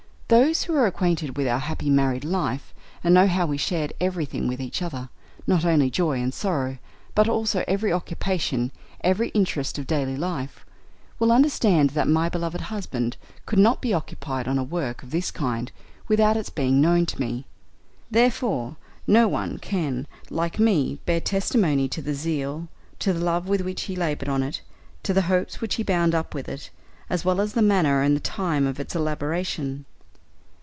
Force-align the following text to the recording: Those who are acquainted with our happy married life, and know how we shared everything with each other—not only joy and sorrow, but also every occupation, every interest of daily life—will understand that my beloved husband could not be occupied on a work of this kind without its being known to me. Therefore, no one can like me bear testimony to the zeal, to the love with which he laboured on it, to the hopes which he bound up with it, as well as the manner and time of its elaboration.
Those 0.31 0.63
who 0.63 0.73
are 0.75 0.87
acquainted 0.87 1.35
with 1.35 1.45
our 1.49 1.59
happy 1.59 1.89
married 1.89 2.23
life, 2.23 2.73
and 3.03 3.13
know 3.13 3.27
how 3.27 3.45
we 3.45 3.57
shared 3.57 3.91
everything 3.99 4.47
with 4.47 4.61
each 4.61 4.81
other—not 4.81 5.65
only 5.65 5.89
joy 5.89 6.21
and 6.21 6.33
sorrow, 6.33 6.77
but 7.13 7.27
also 7.27 7.65
every 7.67 7.91
occupation, 7.91 8.71
every 9.03 9.27
interest 9.31 9.77
of 9.77 9.87
daily 9.87 10.15
life—will 10.15 11.33
understand 11.33 11.89
that 11.89 12.07
my 12.07 12.29
beloved 12.29 12.61
husband 12.61 13.17
could 13.45 13.59
not 13.59 13.81
be 13.81 13.93
occupied 13.93 14.47
on 14.47 14.57
a 14.57 14.63
work 14.63 15.03
of 15.03 15.11
this 15.11 15.31
kind 15.31 15.69
without 16.07 16.37
its 16.37 16.49
being 16.49 16.79
known 16.79 17.05
to 17.07 17.19
me. 17.19 17.45
Therefore, 18.09 18.77
no 19.05 19.27
one 19.27 19.57
can 19.57 20.07
like 20.29 20.57
me 20.59 20.99
bear 21.05 21.19
testimony 21.19 21.89
to 21.89 22.01
the 22.01 22.13
zeal, 22.13 22.69
to 22.99 23.11
the 23.11 23.19
love 23.19 23.49
with 23.49 23.59
which 23.59 23.81
he 23.81 23.97
laboured 23.97 24.29
on 24.29 24.43
it, 24.43 24.61
to 25.03 25.13
the 25.13 25.23
hopes 25.23 25.59
which 25.59 25.75
he 25.75 25.83
bound 25.83 26.15
up 26.15 26.33
with 26.33 26.47
it, 26.47 26.69
as 27.09 27.25
well 27.25 27.41
as 27.41 27.51
the 27.51 27.61
manner 27.61 28.01
and 28.01 28.23
time 28.23 28.65
of 28.65 28.79
its 28.79 28.95
elaboration. 28.95 29.83